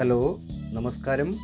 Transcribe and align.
Hello 0.00 0.38
നമസ്കാരം. 0.72 1.34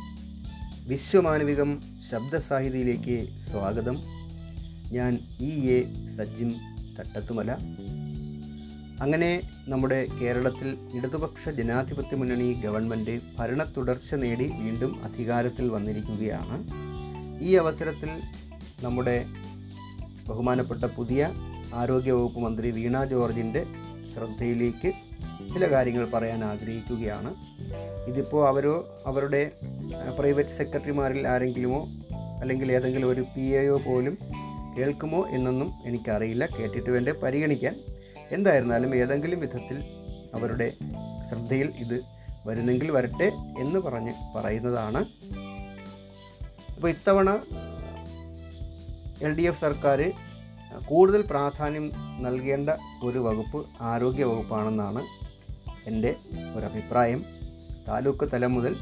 വിശ്വമാനവികം 0.87 1.81
ശബ്ദസാഹിതിയിലേക്ക് 2.11 3.41
സ്വാഗതം. 3.51 4.01
ഞാൻ 4.91 5.19
ഇ 5.41 5.69
എ 5.69 5.83
സജ്ജിം 6.17 6.55
തട്ടത്തുമല. 6.99 7.51
അങ്ങനെ 9.01 9.41
നമ്മുടെ 9.67 10.07
കേരളത്തിൽ 10.21 10.77
ഇടതുപക്ഷ 10.95 11.49
ജനാധിപത്യ 11.49 12.15
മുന്നണി 12.15 12.53
ഗവൺമെന്റ് 12.53 13.21
ഭരണ 13.39 13.63
തുടർച്ച 13.63 14.13
നേടി 14.13 14.47
വീണ്ടും 14.47 15.03
അധികാരത്തിൽ 15.03 15.69
വന്നിരിക്കുകയാണ്. 15.69 16.67
ഈ 17.43 17.55
അവസരത്തിൽ 17.55 18.09
നമ്മുടെ 18.81 19.25
ബഹുമാനപ്പെട്ട 20.29 20.83
പുതിയ 20.83 21.29
ആരോഗ്യവകുപ്പ് 21.73 22.39
മന്ത്രി 22.39 22.71
വീണ 22.71 23.03
ജോർജിന്റെ 23.03 23.65
ശ്രദ്ധയിലേക്ക് 24.13 24.93
ചില 25.57 25.71
കാര്യങ്ങൾ 25.71 26.07
പറയാൻ 26.13 26.43
ആഗ്രഹിക്കുകയാണ്. 26.43 27.35
ഇതിപ്പോൾ 28.07 28.47
അവരോ 28.47 29.01
അവരുടെ 29.05 29.51
പ്രൈവറ്റ് 30.19 30.49
സെക്രട്ടറിമാരിൽ 30.49 31.27
ആരെങ്കിലുമോ 31.27 31.87
അല്ലെങ്കിൽ 32.41 32.71
ഏതെങ്കിലും 32.71 33.09
ഒരു 33.09 33.21
പി 33.21 33.41
എയോ 33.41 33.77
പോലും 33.77 34.17
കേൾക്കുമോ 34.77 35.27
എന്നൊന്നും 35.29 35.73
എനിക്കറിയില്ല. 35.85 36.47
കേട്ടിട്ട് 36.59 36.89
വേണ്ടേ 36.89 37.11
പരിഗണിക്കാൻ. 37.11 37.79
എന്തായിരുന്നാലും 38.31 38.95
ഏതെങ്കിലും 38.95 39.39
വിധത്തിൽ 39.39 39.83
അവരുടെ 40.33 40.73
ശ്രദ്ധയിൽ 41.29 41.73
ഇത് 41.77 42.01
വരുന്നെങ്കിൽ 42.45 42.91
വരട്ടെ 42.91 43.31
എന്ന് 43.59 43.79
പറഞ്ഞ് 43.79 44.13
പറയുന്നതാണ്. 44.35 45.05
അപ്പോൾ 46.75 46.87
ഇത്തവണ 46.87 47.29
എൽ 49.21 49.33
ഡി 49.33 49.41
എഫ് 49.41 49.61
സർക്കാർ 49.61 50.13
കൂടുതൽ 50.85 51.21
പ്രാധാന്യം 51.21 51.91
നൽകേണ്ട 52.19 52.69
ഒരു 53.03 53.19
വകുപ്പ് 53.19 53.65
ആരോഗ്യ 53.81 54.23
വകുപ്പാണെന്നാണ് 54.23 55.26
എന്റെ 55.87 56.11
ഒരഭിപ്രായം. 56.55 57.21
താലൂക്ക് 57.87 58.25
തലം 58.33 58.53
മുതൽ 58.55 58.73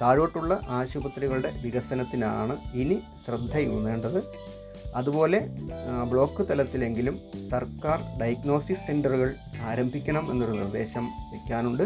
താഴോട്ടുള്ള 0.00 0.52
ആശുപത്രികളുടെ 0.78 1.50
വികസനത്തിനാണ് 1.64 2.54
ഇനി 2.82 2.96
ശ്രദ്ധയൂന്നേണ്ടത്. 3.24 4.20
അതുപോലെ 4.96 5.38
ബ്ലോക്ക് 6.10 6.42
തലത്തിലെങ്കിലും 6.48 7.16
സർക്കാർ 7.50 7.98
ഡയഗ്നോസിസ് 8.20 8.86
സെന്ററുകൾ 8.86 9.34
ആരംഭിക്കണം 9.70 10.24
എന്നൊരു 10.32 10.52
നിർദ്ദേശം 10.52 11.04
വയ്ക്കാനുണ്ട് 11.30 11.84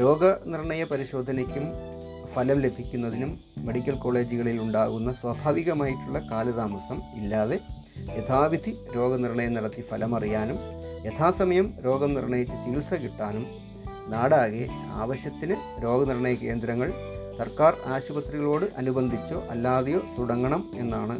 രോഗനിർണയ 0.00 0.84
പരിശോധനയ്ക്കും 0.84 1.66
ഫലം 2.34 2.58
ലഭിക്കുന്നതിനും 2.60 3.30
മെഡിക്കൽ 3.58 3.94
കോളേജുകളിൽ 3.94 4.60
ഉണ്ടാകുന്ന 4.60 5.12
സ്വാഭാവികമായിട്ടുള്ള 5.12 6.18
കാലതാമസം 6.30 6.98
ഇല്ലാതെ 7.16 7.58
യഥാവിധി 8.18 8.72
രോഗനിർണയം 8.96 9.54
നടത്തി 9.54 9.84
ഫലമറിയാനും 9.90 10.58
യഥാസമയം 11.06 11.74
രോഗം 11.84 12.14
നിർണയിച്ച് 12.14 12.56
ചികിത്സ 12.64 12.94
കിട്ടാനും 12.94 13.46
നാടാകെ 14.08 14.64
ആവശ്യത്തിന് 15.02 15.56
രോഗനിർണയ 15.84 16.34
കേന്ദ്രങ്ങൾ 16.34 16.88
സർക്കാർ 17.38 17.74
ആശുപത്രികളോട് 17.86 18.66
അനുബന്ധിച്ചോ 18.76 19.38
അല്ലാതെയോ 19.50 20.00
തുടങ്ങണം 20.18 20.70
എന്നാണ് 20.74 21.16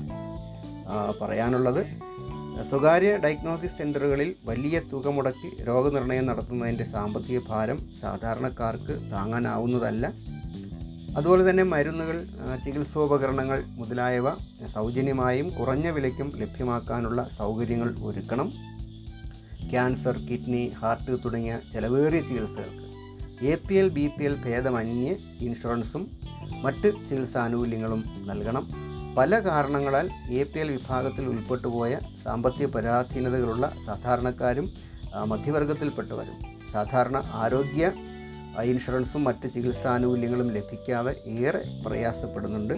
പറയാനുള്ളത്. 1.21 1.83
സ്വകാര്യ 2.71 3.11
ഡയഗ്നോസിസ് 3.17 3.79
സെന്ററുകളിൽ 3.79 4.37
വലിയ 4.45 4.81
തുക 4.93 5.09
മുടക്കി 5.09 5.51
രോഗനിർണയം 5.69 6.27
നടത്തുന്നതിന്റെ 6.27 6.85
സാമ്പത്തിക 6.85 7.39
ഭാരം 7.49 7.79
സാധാരണക്കാർക്ക് 8.01 8.95
താങ്ങാനാവുന്നതല്ല. 9.13 10.07
അതുപോലെ 11.17 11.43
തന്നെ 11.51 11.63
മരുന്നുകൾ 11.63 12.17
ചികിത്സോപകരണങ്ങൾ 12.65 13.65
മുതലായവ 13.79 14.29
സൗജന്യമായും 14.75 15.49
കുറഞ്ഞ 15.59 15.89
വിലയ്ക്കും 15.89 16.29
ലഭ്യമാക്കാനുള്ള 16.37 17.29
സൗകര്യങ്ങൾ 17.39 17.89
ഒരുക്കണം. 18.09 18.51
ക്യാൻസർ 19.71 20.17
കിഡ്നി 20.19 20.73
ഹാർട്ട് 20.81 21.17
തുടങ്ങിയ 21.25 21.59
ചെലവേറിയ 21.73 22.21
ചികിത്സകൾക്ക്. 22.21 22.87
A 23.47 23.55
P 23.55 23.75
L 23.75 23.89
B 23.89 24.07
P 24.07 24.25
L 24.25 24.35
ഭേദമന്യേ 24.45 25.17
ഇൻഷുറൻസും 25.41 26.11
മറ്റ് 26.63 26.89
ചികിത്സാനുകൂല്യങ്ങളും 27.09 28.05
നൽകണം. 28.27 28.65
പല 29.19 29.39
കാരണങ്ങളാൽ 29.39 30.07
എ 30.31 30.43
പി 30.45 30.59
എൽ 30.59 30.69
വിഭാഗത്തിൽ 30.73 31.25
ഉൾപ്പെട്ടുപോയ 31.27 31.99
സാമ്പത്തിക 32.25 32.67
പരാധീനതകളുള്ള 32.67 33.73
സാധാരണക്കാരും 33.87 34.69
മധ്യവർഗത്തിൽപ്പെട്ടവരും 35.27 36.37
സാധാരണ 36.73 37.23
ആരോഗ്യ 37.35 37.93
ഇൻഷുറൻസും 38.63 39.25
മറ്റ് 39.25 39.49
ചികിത്സാനുകൂല്യങ്ങളും 39.55 40.51
ലഭിക്കാതെ 40.51 41.15
ഏറെ 41.29 41.83
പ്രയാസപ്പെടുന്നുണ്ട്. 41.87 42.75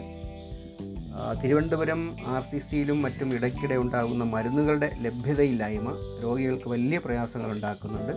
തിരുവനന്തപുരം 1.44 2.16
ആർ 2.26 2.42
സി 2.42 2.58
സിയിലും 2.58 3.02
മറ്റും 3.02 3.34
ഇടയ്ക്കിടെ 3.34 3.76
ഉണ്ടാകുന്ന 3.76 4.24
മരുന്നുകളുടെ 4.24 4.96
ലഭ്യതയില്ലായ്മ 5.00 6.20
രോഗികൾക്ക് 6.22 6.68
വലിയ 6.68 6.98
പ്രയാസങ്ങൾ 6.98 7.50
ഉണ്ടാക്കുന്നുണ്ട്. 7.50 8.12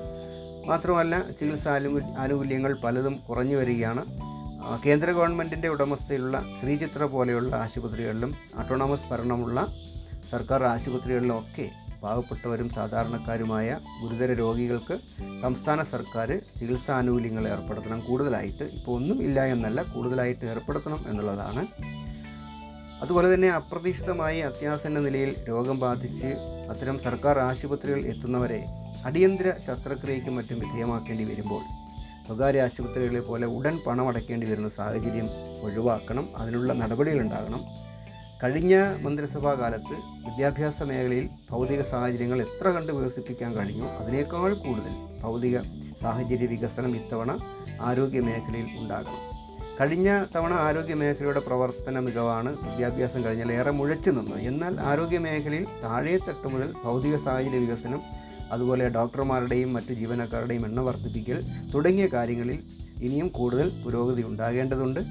മാത്രമല്ല 0.68 1.24
ചികിത്സാ 1.40 1.80
ആനുകൂല്യങ്ങൾ 2.18 2.78
പലതും 2.84 3.20
കുറഞ്ഞു 3.30 3.58
വരികയാണ്. 3.58 4.06
കേന്ദ്ര 4.86 5.12
ഗവൺമെന്റിന്റെ 5.12 5.68
ഉടമസ്ഥയിലുള്ള 5.68 6.46
ശ്രീചിത്ര 6.62 7.04
പോലെയുള്ള 7.04 7.56
ആശുപത്രികളിലും 7.56 8.34
ഓട്ടോണമസ് 8.60 9.10
ഭരണമുള്ള 9.12 9.68
സർക്കാർ 10.30 10.64
ആശുപത്രികളിലും 10.64 11.40
ഒക്കെ 11.40 11.72
പാവപ്പെട്ടവരും 12.06 12.70
സാധാരണക്കാരുമായ 12.70 13.80
ഗുരുതര 14.02 14.34
രോഗികൾക്ക് 14.34 15.00
സംസ്ഥാന 15.42 15.84
സർക്കാർ 15.84 16.30
ചികിത്സാനുകൂല്യങ്ങൾ 16.60 17.48
ഏർപ്പെടുത്തണം. 17.48 18.00
കൂടുതലായിട്ട് 18.00 18.64
ഇപ്പോൾ 18.64 18.92
ഒന്നും 18.92 19.24
ഇല്ല 19.24 19.46
എന്നല്ല 19.46 19.82
കൂടുതലായിട്ട് 19.84 20.46
ഏർപ്പെടുത്തണം 20.46 21.06
എന്നുള്ളതാണ്. 21.08 21.64
അതുപോലെ 23.02 23.34
തന്നെ 23.34 23.50
അപ്രതീക്ഷിതമായി 23.50 24.40
അത്യാസന്ന 24.40 25.00
നിലയിൽ 25.00 25.36
രോഗം 25.50 25.80
ബാധിച്ച് 25.80 26.30
അത്തരം 26.70 27.00
സർക്കാർ 27.00 27.40
ആശുപത്രികൾ 27.40 28.02
എത്തുന്നവരെ 28.06 28.66
അടിയന്തര 29.06 29.50
ശസ്ത്രക്രിയയ്ക്കും 29.68 30.36
മറ്റും 30.36 30.60
വിധേയമാക്കേണ്ടി 30.60 31.24
വരുമ്പോൾ 31.24 31.64
സ്വകാര്യ 32.28 32.62
ആശുപത്രികളെ 32.62 33.20
പോലെ 33.20 33.48
ഉടൻ 33.48 33.76
പണം 33.88 34.08
വരുന്ന 34.52 34.70
സാഹചര്യം 34.70 35.28
ഒഴിവാക്കണം. 35.62 36.38
അതിനുള്ള 36.38 36.74
നടപടികളുണ്ടാകണം 36.74 37.62
കഴിഞ്ഞ 38.42 38.76
മന്ത്രിസഭാ 39.04 39.52
കാലത്ത് 39.60 39.96
വിദ്യാഭ്യാസ 40.26 40.78
മേഖലയിൽ 40.90 41.28
ഭൗതിക 41.52 41.82
സാഹചര്യങ്ങൾ 41.92 42.40
എത്ര 42.46 42.68
കണ്ട് 42.76 42.92
വികസിപ്പിക്കാൻ 42.98 43.52
കഴിഞ്ഞു 43.58 43.86
അതിനേക്കാൾ 44.00 44.52
കൂടുതൽ 44.64 44.94
ഭൗതിക 45.24 45.58
സാഹചര്യ 46.02 46.48
വികസനം 46.54 46.92
ഇത്തവണ 47.00 47.32
ആരോഗ്യ 47.90 48.22
മേഖലയിൽ 48.28 48.68
ഉണ്ടാകണം. 48.82 49.22
കഴിഞ്ഞ 49.80 50.10
തവണ 50.34 50.54
ആരോഗ്യ 50.66 50.96
മേഖലയുടെ 50.96 51.42
പ്രവർത്തന 51.48 52.00
മികവാണ് 52.08 52.52
വിദ്യാഭ്യാസം 52.66 53.24
കഴിഞ്ഞാൽ 53.26 53.50
ഏറെ 53.52 53.72
മുഴച്ചു 53.80 54.10
നിന്നത്. 54.10 54.40
എന്നാൽ 54.52 54.74
ആരോഗ്യ 54.92 55.20
മേഖലയിൽ 55.28 55.66
താഴെത്തട്ട് 55.84 56.48
മുതൽ 56.54 56.70
ഭൗതിക 56.84 57.18
സാഹചര്യ 57.26 57.62
വികസനം 57.66 58.02
അതുപോലെ 58.56 58.86
ഡോക്ടർമാരുടെയും 58.98 59.74
മറ്റു 59.74 59.94
ജീവനക്കാരുടെയും 60.02 60.66
എണ്ണം 60.66 60.86
വർദ്ധിപ്പിക്കൽ 60.86 61.40
തുടങ്ങിയ 61.74 62.08
കാര്യങ്ങളിൽ 62.16 62.60
ഇനിയും 63.06 63.30
കൂടുതൽ 63.38 63.68
പുരോഗതി 63.84 64.24
ഉണ്ടാകേണ്ടതുണ്ട്. 64.32 65.02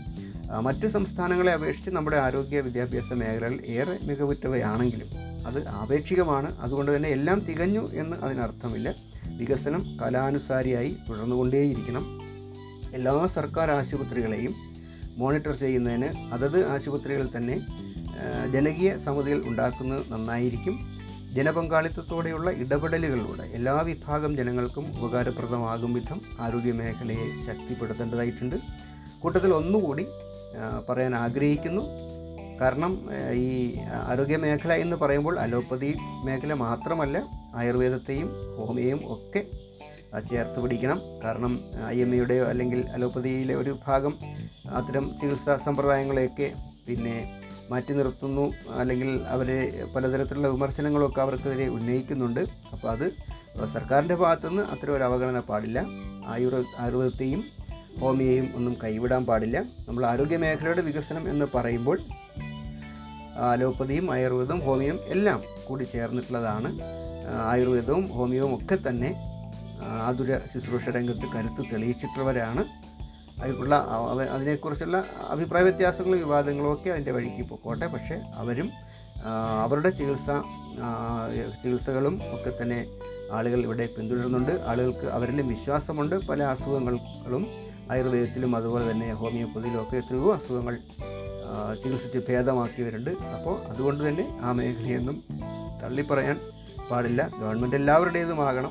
മറ്റ് 0.50 0.86
സംസ്ഥാനങ്ങളെ 0.86 1.52
അപേക്ഷിച്ച് 1.52 1.90
നമ്മുടെ 1.90 2.16
ആരോഗ്യ 2.16 2.60
വിദ്യാഭ്യാസ 2.60 3.12
മേഖലകൾ 3.12 3.60
ഏറെ 3.66 3.98
മികവുറ്റവയാണെങ്കിലും 4.04 5.08
അത് 5.46 5.68
ആപേക്ഷികമാണ്. 5.68 6.58
അതുകൊണ്ട് 6.60 6.96
തന്നെ 6.96 7.08
എല്ലാം 7.08 7.40
തികഞ്ഞു 7.40 7.88
എന്ന് 7.92 8.16
അതിനർത്ഥമില്ല. 8.16 8.94
വികസനം 9.36 9.96
കലാനുസാരിയായി 10.02 10.96
തുടർന്നുകൊണ്ടേയിരിക്കണം. 11.08 12.04
എല്ലാ 12.94 13.26
സർക്കാർ 13.26 13.70
ആശുപത്രികളെയും 13.70 14.54
മോണിറ്റർ 15.16 15.54
ചെയ്യുന്നതിന് 15.56 16.32
അതത് 16.34 16.68
ആശുപത്രികളിൽ 16.68 17.28
തന്നെ 17.36 17.66
ജനകീയ 18.52 18.96
സമിതികൾ 18.96 19.42
ഉണ്ടാക്കുന്നത് 19.46 20.12
നന്നായിരിക്കും. 20.12 20.78
ജനപങ്കാളിത്തത്തോടെയുള്ള 21.34 22.50
ഇടപെടലുകളിലൂടെ 22.50 23.42
എല്ലാ 23.42 23.80
വിഭാഗം 23.80 24.36
ജനങ്ങൾക്കും 24.36 24.92
ഉപകാരപ്രദമാകും 24.98 25.94
വിധം 25.94 26.20
ആരോഗ്യ 26.40 26.72
മേഖലയെ 26.72 27.26
ശക്തിപ്പെടുത്തേണ്ടതായിട്ടുണ്ട്. 27.46 28.56
കൂട്ടത്തിൽ 29.20 29.52
ഒന്നുകൂടി 29.54 30.06
പറയാൻ 30.88 31.14
ആഗ്രഹിക്കുന്നു. 31.14 31.82
കാരണം 32.60 32.92
ഈ 33.44 33.48
ആരോഗ്യ 34.10 34.36
മേഖല 34.36 34.72
എന്ന് 34.72 34.96
പറയുമ്പോൾ 34.96 35.38
അലോപ്പതി 35.44 35.94
മേഖല 36.24 36.52
മാത്രമല്ല 36.54 37.16
ആയുർവേദത്തെയും 37.54 38.28
ഹോമിയോയും 38.58 39.00
ഒക്കെ 39.14 39.42
ചേർത്ത് 40.30 40.58
പിടിക്കണം. 40.62 40.98
കാരണം 41.24 41.52
ഐ 41.86 41.96
എം 42.02 42.14
എയുടെയോ 42.14 42.44
അല്ലെങ്കിൽ 42.44 42.80
അലോപ്പതിയിലെ 42.96 43.54
ഒരു 43.54 43.72
ഭാഗം 43.86 44.14
അത്തരം 44.78 45.06
ചികിത്സാ 45.20 45.56
സമ്പ്രദായങ്ങളെയൊക്കെ 45.56 46.52
പിന്നെ 46.88 47.16
മാറ്റി 47.70 47.92
നിർത്തുന്നു. 47.92 48.52
അല്ലെങ്കിൽ 48.80 49.10
അവരെ 49.34 49.58
പലതരത്തിലുള്ള 49.96 50.48
വിമർശനങ്ങളൊക്കെ 50.48 51.20
അവർക്കെതിരെ 51.20 51.68
ഉന്നയിക്കുന്നുണ്ട്. 51.68 52.40
അപ്പോൾ 52.72 52.90
അത് 52.90 53.06
സർക്കാരിന്റെ 53.72 54.14
ഭാഗത്തുനിന്ന് 54.14 54.62
അത്തരം 54.62 54.96
ഒരു 54.96 55.02
അവഗണന 55.02 55.40
പാടില്ല. 55.40 55.78
ആയുർ 56.26 56.54
ആയുർവേദത്തെയും 56.78 57.42
ഹോമിയോയും 58.00 58.52
ഒന്നും 58.56 58.76
കൈവിടാൻ 58.84 59.26
പാടില്ല. 59.26 59.58
നമ്മൾ 59.88 60.06
ആരോഗ്യ 60.06 60.36
മേഖലയുടെ 60.36 60.82
വികസനം 60.82 61.30
എന്ന് 61.30 61.46
പറയുമ്പോൾ 61.54 61.98
അലോപ്പതിയും 63.50 64.12
ആയുർവേദവും 64.14 64.60
ഹോമിയോയും 64.60 65.00
എല്ലാം 65.06 65.42
കൂടി 65.66 65.84
ചേർന്നിട്ടുള്ളതാണ്. 65.84 66.78
ആയുർവേദവും 67.42 68.06
ഹോമിയോവും 68.08 68.54
ഒക്കെ 68.54 68.78
തന്നെ 68.88 69.10
ആതുര 69.82 70.38
ശുശ്രൂഷ 70.54 70.88
രംഗത്ത് 70.88 71.26
കരുത്ത് 71.36 71.62
തെളിയിച്ചിട്ടുള്ളവരാണ്. 71.72 72.64
അതിനുള്ള 73.42 73.74
അതിനെക്കുറിച്ചുള്ള 74.30 75.04
അഭിപ്രായ 75.28 75.62
വ്യത്യാസങ്ങളും 75.62 76.18
വിവാദങ്ങളും 76.18 76.72
ഒക്കെ 76.72 76.90
അതിന്റെ 76.90 77.12
വഴിക്ക് 77.12 77.48
പൊക്കോട്ടെ. 77.48 77.86
പക്ഷേ 77.86 78.16
അവരും 78.34 78.70
അവരുടെ 79.62 79.90
ചികിത്സ 79.90 80.30
ചികിത്സകളും 81.62 82.20
ഒക്കെ 82.34 82.62
തന്നെ 82.62 82.86
ആളുകൾ 83.32 83.60
ഇവിടെ 83.60 83.88
പിന്തുടരുന്നുണ്ട്. 83.98 84.64
ആളുകൾക്ക് 84.66 85.06
അവരിലും 85.06 85.48
വിശ്വാസമുണ്ട്. 85.48 86.16
പല 86.26 86.42
അസുഖങ്ങളും 86.42 87.46
ആയുർവേദത്തിലും 87.90 88.56
അതുപോലെ 88.56 88.90
തന്നെ 88.90 89.14
ഹോമിയോപ്പതിയിലും 89.14 89.82
ഒക്കെ 89.82 89.96
എത്രയോ 89.96 90.34
അസുഖങ്ങൾ 90.34 90.78
ചികിത്സിച്ച് 91.82 92.18
ഭേദമാക്കിയവരുണ്ട്. 92.28 93.10
അപ്പോൾ 93.10 93.62
അതുകൊണ്ട് 93.62 94.08
തന്നെ 94.08 94.38
ആ 94.40 94.52
മേഖലയൊന്നും 94.52 95.24
തള്ളിപ്പറയാൻ 95.82 96.40
പാടില്ല. 96.90 97.30
ഗവൺമെന്റ് 97.40 97.76
എല്ലാവരുടേതുമാകണം. 97.76 98.70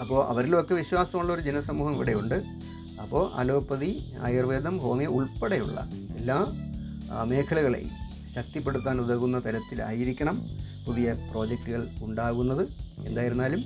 അപ്പോൾ 0.00 0.28
അവരിലുമൊക്കെ 0.28 0.74
വിശ്വാസമുള്ള 0.74 1.32
ഒരു 1.32 1.40
ജനസമൂഹം 1.40 1.94
ഇവിടെയുണ്ട്. 1.94 2.44
അപ്പോൾ 3.02 3.32
അലോപ്പതി 3.34 4.14
ആയുർവേദം 4.20 4.78
ഹോമിയോ 4.78 5.10
ഉൾപ്പെടെയുള്ള 5.10 5.88
എല്ലാ 6.16 6.46
മേഖലകളെയും 7.22 7.90
ശക്തിപ്പെടുത്താൻ 8.34 9.00
ഉതകുന്ന 9.00 9.38
തരത്തിലായിരിക്കണം 9.38 10.48
പുതിയ 10.86 11.14
പ്രോജക്റ്റുകൾ 11.30 11.88
ഉണ്ടാകുന്നത്. 12.02 12.68
എന്തായിരുന്നാലും 13.06 13.62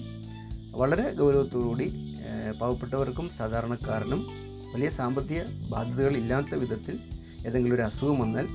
വളരെ 0.71 1.15
ഗൗരവത്തോടുകൂടി 1.15 2.13
പാവപ്പെട്ടവർക്കും 2.60 3.31
സാധാരണക്കാരനും 3.38 4.26
വലിയ 4.75 4.90
സാമ്പത്തിക 4.90 5.42
ബാധ്യതകൾ 5.44 6.16
ഇല്ലാത്ത 6.16 6.54
വിധത്തിൽ 6.54 6.98
ഏതെങ്കിലും 7.46 7.75
ഒരു 7.75 7.82
അസുഖം 7.82 8.19
വന്നാൽ 8.19 8.46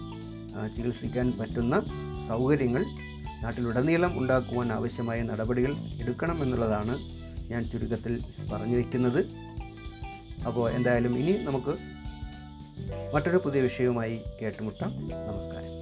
ചികിത്സിക്കാൻ 0.77 1.31
പറ്റുന്ന 1.31 1.85
സൗകര്യങ്ങൾ 2.27 2.85
നാട്ടിലുടനീളം 3.43 4.19
ഉണ്ടാക്കുവാൻ 4.19 4.71
ആവശ്യമായ 4.73 5.21
നടപടികൾ 5.21 5.73
എടുക്കണം 5.99 6.43
എന്നുള്ളതാണ് 6.43 6.99
ഞാൻ 7.51 7.63
ചുരുക്കത്തിൽ 7.63 8.23
പറഞ്ഞു 8.53 8.75
വയ്ക്കുന്നത് 8.75 9.21
അപ്പോൾ 10.47 10.71
എന്തായാലും 10.71 11.19
ഇനി 11.19 11.31
നമുക്ക് 11.31 11.77
മറ്റൊരു 13.13 13.37
പുതിയ 13.37 13.61
വിഷയവുമായി 13.61 14.21
കേട്ടുമുട്ടാം. 14.41 14.91
നമസ്കാരം. 14.95 15.78